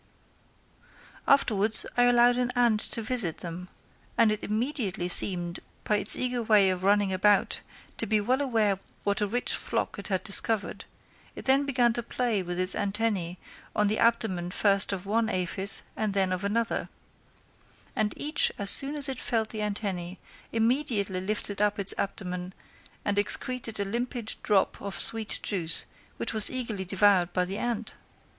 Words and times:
Afterwards, 1.27 1.85
I 1.95 2.05
allowed 2.05 2.39
an 2.39 2.49
ant 2.55 2.79
to 2.79 3.03
visit 3.03 3.37
them, 3.37 3.69
and 4.17 4.31
it 4.31 4.41
immediately 4.43 5.07
seemed, 5.07 5.59
by 5.83 5.97
its 5.97 6.15
eager 6.17 6.41
way 6.41 6.71
of 6.71 6.81
running 6.81 7.13
about 7.13 7.61
to 7.97 8.07
be 8.07 8.19
well 8.19 8.41
aware 8.41 8.79
what 9.03 9.21
a 9.21 9.27
rich 9.27 9.53
flock 9.53 9.99
it 9.99 10.07
had 10.07 10.23
discovered; 10.23 10.85
it 11.35 11.45
then 11.45 11.65
began 11.67 11.93
to 11.93 12.01
play 12.01 12.41
with 12.41 12.59
its 12.59 12.73
antennæ 12.73 13.37
on 13.75 13.87
the 13.89 13.99
abdomen 13.99 14.49
first 14.49 14.91
of 14.91 15.05
one 15.05 15.29
aphis 15.29 15.83
and 15.95 16.15
then 16.15 16.33
of 16.33 16.43
another; 16.43 16.89
and 17.95 18.15
each, 18.17 18.51
as 18.57 18.71
soon 18.71 18.95
as 18.95 19.07
it 19.07 19.19
felt 19.19 19.49
the 19.49 19.59
antennæ, 19.59 20.17
immediately 20.51 21.21
lifted 21.21 21.61
up 21.61 21.77
its 21.77 21.93
abdomen 21.99 22.53
and 23.05 23.19
excreted 23.19 23.79
a 23.79 23.85
limpid 23.85 24.33
drop 24.41 24.81
of 24.81 24.97
sweet 24.97 25.39
juice, 25.43 25.85
which 26.17 26.33
was 26.33 26.49
eagerly 26.49 26.85
devoured 26.85 27.31
by 27.33 27.45
the 27.45 27.59
ant. 27.59 27.93